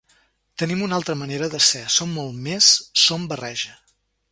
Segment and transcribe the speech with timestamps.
[0.61, 2.73] Tenim una altra manera de ser, som molt més,
[3.05, 3.79] som barreja.